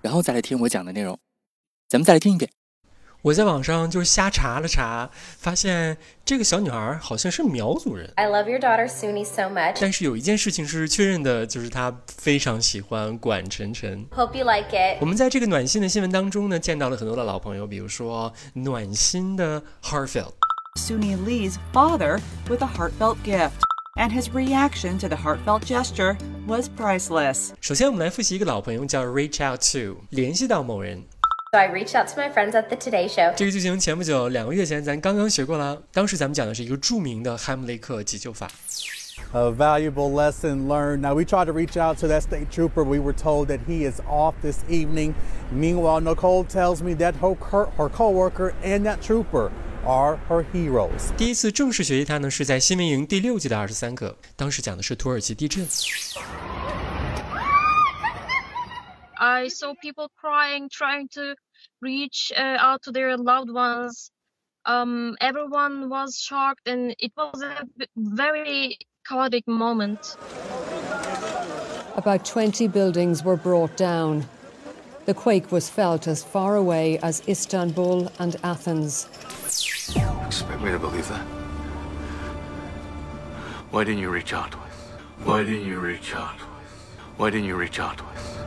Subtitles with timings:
[0.00, 1.18] 然后再来听我讲的内容。
[1.88, 2.50] 咱们再来听一遍。
[3.22, 8.10] 我在网上就瞎查了查，发现这个小女孩好像是苗族人。
[8.16, 9.76] I love your daughter Suni so much.
[9.78, 14.06] 但是有一件事情是确认的，就是她非常喜欢管晨晨。
[14.12, 15.02] Hope you like it.
[15.02, 20.32] 我们在这个暖心的新闻当中呢，见到了很多的老朋友，比如说暖心的 Harfield。
[20.78, 23.50] Suni Lee's father with a heartfelt gift.
[23.96, 27.50] and his reaction to the heartfelt gesture was priceless.
[27.60, 31.02] 首先，我们来复习一个老朋友叫 reach out to，联系到某人。
[31.52, 33.34] So I reached out to my friends at the Today Show。
[33.34, 35.76] 这个句型前不久，两个月前咱刚刚学过啦。
[35.92, 38.48] 当时咱们讲的是一个著名的海姆立克急救法。
[39.32, 41.00] A valuable lesson learned.
[41.00, 42.82] Now, we tried to reach out to that state trooper.
[42.82, 45.14] We were told that he is off this evening.
[45.52, 47.36] Meanwhile, Nicole tells me that her,
[47.76, 49.50] her co worker and that trooper
[49.85, 51.15] are her heroes.
[51.17, 55.65] 第一次正式学习它呢，是在新闻营第六季的二十三课，当时讲的是土耳其地震。
[59.17, 61.35] I saw people crying, trying to
[61.81, 64.09] reach uh, out to their loved ones.
[64.65, 70.17] Um, everyone was shocked, and it was a v- very chaotic moment.
[71.95, 74.25] About 20 buildings were brought down.
[75.05, 79.07] The quake was felt as far away as Istanbul and Athens.
[80.29, 81.25] Expect me to believe that?
[83.71, 84.75] Why didn't you reach out to us?
[85.23, 86.49] Why didn't you reach out to us?
[87.17, 88.37] Why didn't you reach out to us?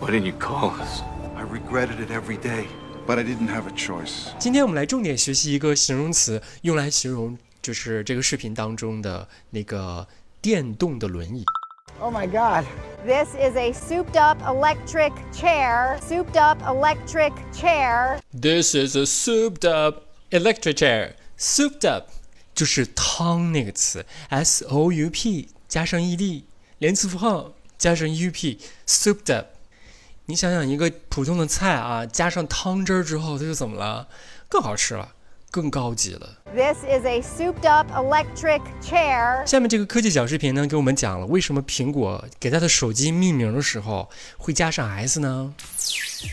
[0.00, 1.02] Why didn't you call us?
[1.36, 2.66] I regretted it every day,
[3.06, 4.30] but I didn't have a choice.
[4.38, 10.06] 今天我们来重点学习一个形容词，用来形容就是这个视频当中的那个
[10.40, 11.44] 电动的轮椅。
[12.00, 12.64] Oh my God.
[13.04, 15.98] This is a souped up electric chair.
[16.00, 18.20] Souped up electric chair.
[18.32, 21.13] This is a souped up electric chair.
[21.37, 22.09] Souped up
[22.55, 26.45] 就是汤那个词，S O U P 加上 E D
[26.79, 29.47] 连词符号加上 U P，souped up。
[30.25, 34.07] 你想想，一个普通的菜啊，加上汤汁儿之后，它就怎么了？
[34.49, 35.13] 更好吃了，
[35.50, 36.38] 更高级了。
[36.54, 39.46] This is a souped up electric chair.
[39.46, 45.52] 下面这个科技小视频呢，给我们讲了为什么苹果给它的手机命名的时候会加上 S 呢？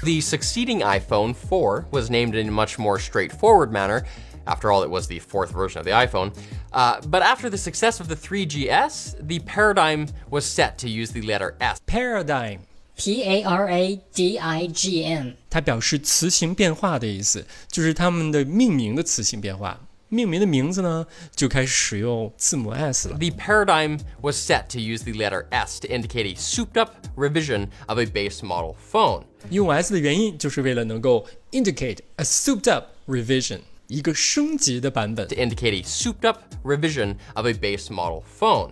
[0.02, 4.04] The succeeding iPhone 4 was named in a much more straightforward manner.
[4.46, 6.32] After all, it was the fourth version of the iPhone.
[6.72, 11.22] Uh, but after the success of the 3GS, the paradigm was set to use the
[11.22, 11.80] letter S.
[11.86, 12.62] Paradigm.
[12.97, 19.81] P A R A D I G M，它表示词形变化的意思，就是它们的命名的词形变化。
[20.11, 27.99] 命名的名字呢，就开始使用字母 S paradigm was set to use the letter S to indicate a souped-up revision of
[27.99, 29.25] a base model phone。
[29.51, 35.27] 用 S 的原因就是为了能够 indicate a souped-up revision，一个升级的版本。
[35.27, 38.71] To indicate a souped-up revision of a base model phone。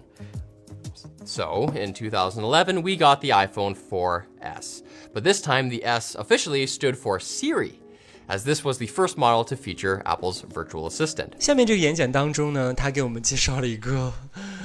[1.26, 4.82] So, in 2011, we got the iPhone 4S.
[5.14, 7.80] But this time, the S officially stood for Siri,
[8.28, 11.40] as this was the first model to feature Apple's virtual assistant.
[11.40, 14.12] 下面这个演讲当中呢，他给我们介绍了一个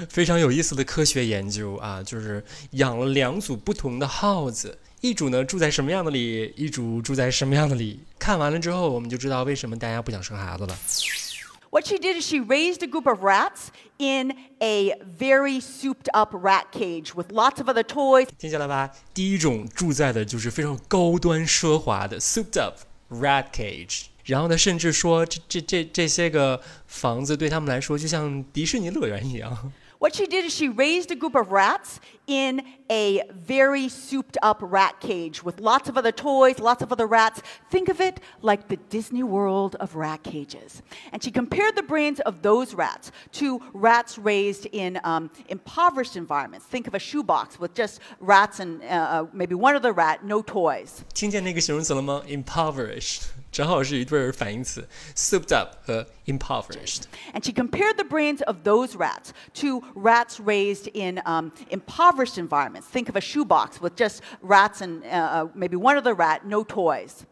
[0.08, 2.42] 非常有意思的科学研究啊，就是
[2.72, 8.00] 养了两组不同的耗子，一组呢住在什么样的里，一组住在什么样的里。
[8.18, 10.76] 看完了之后，我们就知道为什么大家不想生孩子了。
[11.70, 13.68] What she did is she raised a group of rats
[13.98, 18.28] in a very souped up rat cage with lots of other toys.
[18.38, 18.90] 听见了吧？
[19.14, 22.80] 第一种住在的就是非常高端奢华的 souped up
[23.10, 24.06] rat cage。
[24.24, 29.72] 然后呢，甚至说这这这这些个房子对他们来说就像迪士尼乐园一样。
[29.98, 34.58] What she did is she raised a group of rats in a very souped up
[34.60, 37.40] rat cage with lots of other toys, lots of other rats.
[37.70, 40.82] Think of it like the Disney world of rat cages.
[41.12, 46.66] And she compared the brains of those rats to rats raised in um, impoverished environments.
[46.66, 50.42] Think of a shoebox with just rats and uh, uh, maybe one other rat, no
[50.42, 51.04] toys.
[51.14, 52.22] 听见那个形容词了吗？
[52.26, 53.26] impoverished，
[53.56, 57.02] 正好是一对儿反义词，souped up 和 impoverished。
[57.34, 62.86] And she compared the brains of those rats to rats raised in um, impoverished environments.
[62.86, 66.64] Think of a shoebox with just rats and uh, uh, maybe one other rat, no
[66.64, 67.26] toys.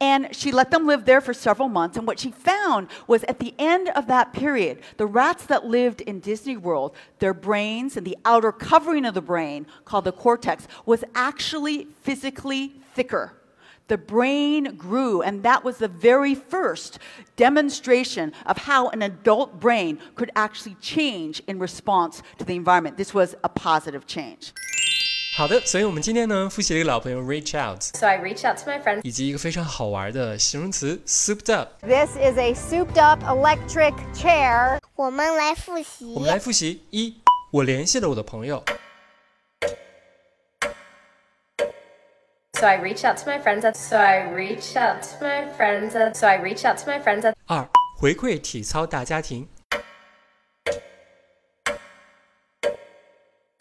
[0.00, 1.96] And she let them live there for several months.
[1.96, 6.00] And what she found was at the end of that period, the rats that lived
[6.00, 10.66] in Disney World, their brains and the outer covering of the brain, called the cortex,
[10.84, 13.34] was actually physically thicker.
[13.88, 16.98] The brain grew, and that was the very first
[17.36, 22.96] demonstration of how an adult brain could actually change in response to the environment.
[22.96, 24.52] This was a positive change.
[25.36, 29.00] 好的，所以我们今天呢复习了一个老朋友 reach out， So I reached out to my friends.
[29.02, 31.84] 以及一个非常好玩的形容词 souped up。
[31.84, 34.78] This is a souped up electric chair.
[34.94, 36.20] 我们来复习我。
[36.20, 37.16] 们来复习一，
[37.50, 38.62] 我联系了我的朋友。
[42.58, 45.94] So I reached out to my friends at So I reached out to my friends
[45.96, 47.68] at So I reached out to my friends at 二，
[47.98, 49.48] 回馈体操大家庭。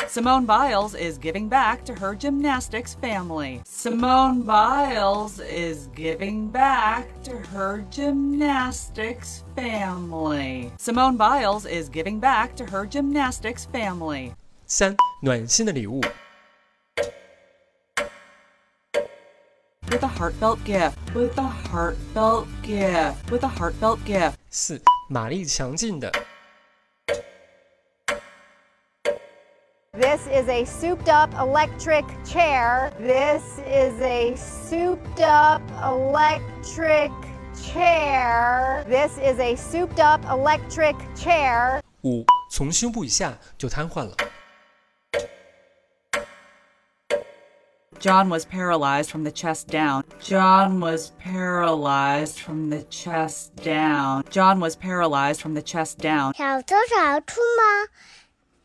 [0.07, 3.63] Simone Biles is giving back to her gymnastics family.
[3.65, 10.71] Simone Biles is giving back to her gymnastics family.
[10.77, 14.33] Simone Biles is giving back to her gymnastics family.
[14.67, 15.99] 三，暖心的礼物。
[19.97, 20.97] With a heartfelt gift.
[21.13, 23.31] With a heartfelt gift.
[23.31, 24.37] With a heartfelt gift.
[24.49, 26.11] 四，马力强劲的。
[29.93, 32.91] This is a souped up electric chair.
[32.99, 37.11] This is a souped up electric
[37.53, 38.83] chair.
[38.85, 41.79] This is a souped up electric chair.
[42.01, 44.15] 五，从胸部以下就瘫痪了。
[48.00, 50.04] John was paralyzed from the chest down.
[50.22, 54.22] John was paralyzed from the chest down.
[54.30, 56.32] John was paralyzed from the chest down.
[56.36, 57.88] 小偷小兔吗？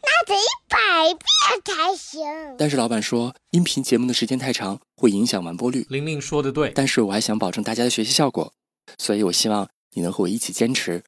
[0.03, 0.77] 那得一百
[1.13, 2.21] 遍才行。
[2.57, 5.87] 但是老板说，音频节目的时间太长，会影响完播率。
[5.89, 8.53] 玲玲说的对，但是我还想保证大家的学习效果，
[8.99, 11.03] 所以我希望你能和我一起坚持，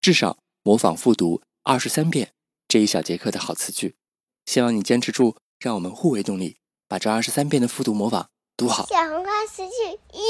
[0.00, 2.32] 至少模仿复读二十三遍
[2.66, 3.96] 这一小节课的好词句。
[4.46, 6.56] 希望你坚持住，让我们互为动力，
[6.87, 8.85] 把这二十三遍的复读模仿读好。
[8.87, 9.71] 小红花词句
[10.13, 10.21] 一，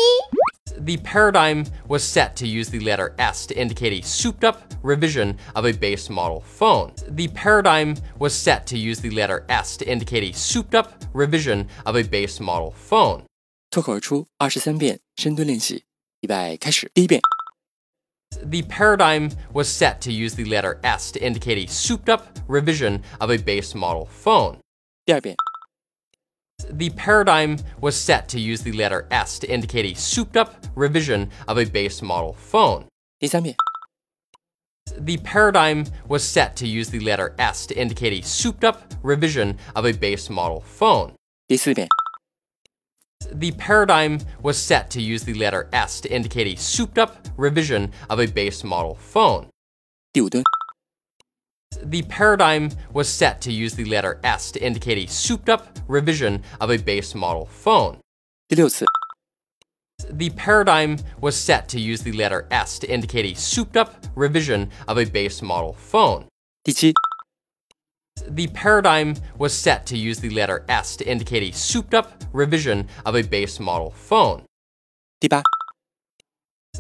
[0.74, 5.36] The paradigm was set to use the letter S to indicate a souped up revision
[5.54, 6.94] of a base model phone.
[7.08, 11.68] The paradigm was set to use the letter S to indicate a souped up revision
[11.86, 13.24] of a base model phone.
[13.70, 15.86] 脱口而出二十三遍深蹲练习，
[16.22, 16.90] 预备开始。
[16.94, 17.22] 第一遍，
[18.40, 23.02] The paradigm was set to use the letter S to indicate a souped up revision
[23.20, 24.58] of a base model phone.
[25.06, 25.36] 第二遍，
[26.70, 31.30] The paradigm was set to use the letter S to indicate a souped up revision
[31.48, 32.86] of a base model phone.
[33.20, 33.56] 第三遍，
[34.98, 39.58] The paradigm was set to use the letter S to indicate a souped up revision
[39.76, 41.14] of a base model phone.
[41.48, 41.88] 第四遍，
[43.32, 47.92] The paradigm was set to use the letter S to indicate a souped up revision
[48.10, 49.50] of a base model phone.
[50.14, 50.30] 第五
[51.76, 55.80] 蹲， The paradigm was set to use the letter S to indicate a souped up
[55.88, 58.00] revision of a base model phone.
[58.48, 58.86] 第六次，
[60.10, 64.70] The paradigm was set to use the letter S to indicate a souped up revision
[64.88, 66.28] of a base model phone.
[66.64, 66.94] 第七，
[68.28, 72.88] The paradigm was set to use the letter S to indicate a souped up revision
[73.06, 74.44] of a base model phone.
[75.20, 75.42] 第八，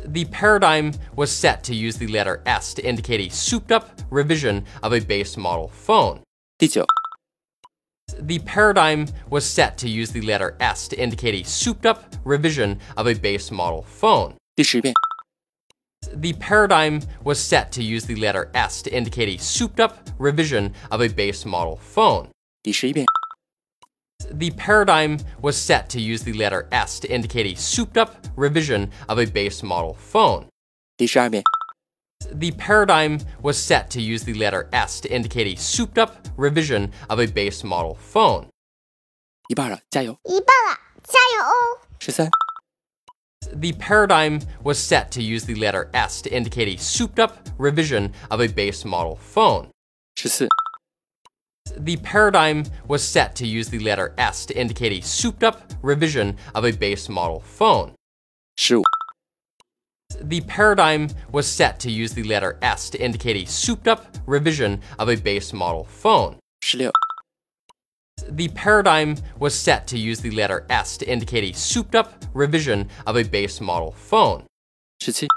[0.05, 4.65] The paradigm was set to use the letter S to indicate a souped up revision
[4.81, 6.21] of a base model phone.
[6.57, 6.85] 第九，
[8.19, 12.79] The paradigm was set to use the letter S to indicate a souped up revision
[12.97, 14.35] of a base model phone.
[14.55, 14.93] 第十遍，
[16.19, 20.73] The paradigm was set to use the letter S to indicate a souped up revision
[20.89, 22.29] of a base model phone.
[22.63, 23.05] 第十一遍，
[24.31, 28.89] The paradigm was set to use the letter S to indicate a souped up revision
[29.09, 30.47] of a base model phone.
[30.95, 31.43] 第十二遍，
[32.29, 36.91] The paradigm was set to use the letter S to indicate a souped up revision
[37.09, 38.47] of a base model phone.
[39.49, 40.17] 一半了，加油！
[40.23, 41.81] 一半了，加油哦！
[41.99, 42.29] 十三、
[43.49, 48.13] The paradigm was set to use the letter S to indicate a souped up revision
[48.29, 49.71] of a base model phone.
[50.15, 50.47] 十四、
[51.76, 56.36] The paradigm was set to use the letter S to indicate a souped up revision
[56.54, 57.94] of a base model phone.
[58.56, 58.84] Shoot.
[60.20, 64.80] The paradigm was set to use the letter S to indicate a souped up revision
[64.98, 66.38] of a base model phone.
[66.64, 66.92] Schlip.
[68.28, 72.88] The paradigm was set to use the letter S to indicate a souped up revision
[73.06, 74.46] of a base model phone.
[75.00, 75.28] 17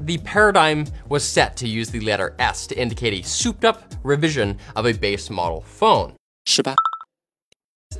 [0.00, 4.58] the paradigm was set to use the letter S to indicate a souped up revision
[4.76, 6.14] of a base model phone.
[6.46, 6.76] Shabbat.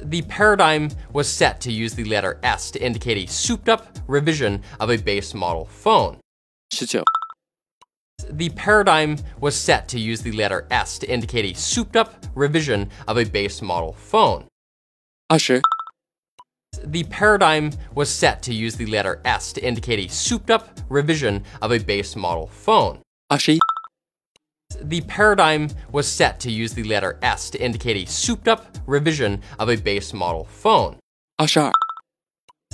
[0.02, 4.62] The paradigm was set to use the letter S to indicate a souped up revision
[4.80, 6.18] of a base model phone.
[6.72, 7.02] 19.
[8.30, 12.90] The paradigm was set to use the letter S to indicate a souped up revision
[13.06, 14.46] of a base model phone.
[15.30, 15.60] 20.
[16.83, 21.43] The paradigm was set to use the letter S to indicate a souped up revision
[21.61, 22.99] of a base model phone.
[23.29, 23.59] 二十一、
[24.81, 29.39] The paradigm was set to use the letter S to indicate a souped up revision
[29.57, 30.97] of a base model phone.
[31.37, 31.71] 二十二、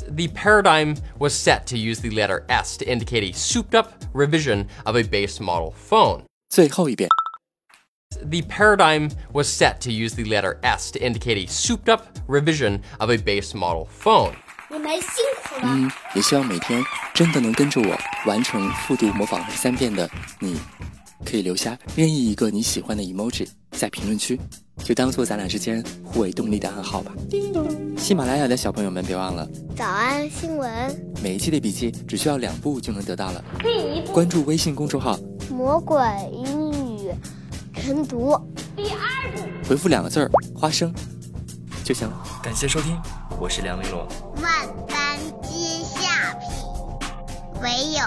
[0.08, 4.68] The paradigm was set to use the letter S to indicate a souped up revision
[4.86, 6.24] of a base model phone.
[6.50, 7.08] 最后一遍。
[8.30, 12.82] The paradigm was set to use the letter S to indicate a souped up revision
[13.00, 14.34] of a base model phone.
[14.70, 15.62] 你们辛苦了。
[15.64, 20.08] 嗯，也希望每天真的能跟着我完成复读模仿三遍的
[20.40, 20.58] 你，
[21.26, 24.40] 可以留下任意一个你喜欢的 emoji 在评论区，
[24.84, 27.12] 就当做咱俩之间互为动力的暗号吧。
[27.98, 33.44] 喜马拉雅的小朋友们别忘了，早安新闻，每一期的笔记只需要两步就能得到了。
[33.64, 35.18] 第一步，关注微信公众号，
[35.50, 35.98] 魔鬼
[36.32, 36.63] 英语
[37.84, 38.40] 晨读。
[38.76, 40.94] 第二步，回复两个字儿“花生”
[41.84, 42.24] 就行了。
[42.44, 43.00] 感谢收听，
[43.40, 44.08] 我是梁玲珑。
[44.42, 48.02] 万般皆下品，唯有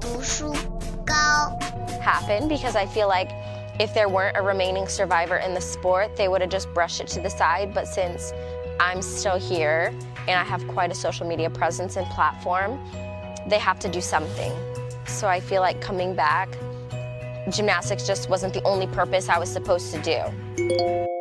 [0.00, 0.52] 读书
[1.06, 1.14] 高。
[2.00, 3.30] happen because I feel like
[3.78, 7.08] if there weren't a remaining survivor in the sport, they would have just brushed it
[7.14, 7.72] to the side.
[7.74, 8.32] But since
[8.78, 9.92] I'm still here
[10.26, 12.78] and I have quite a social media presence and platform,
[13.48, 14.52] they have to do something.
[15.06, 16.48] So I feel like coming back,
[17.49, 21.14] gymnastics just wasn't the only purpose I was supposed to do.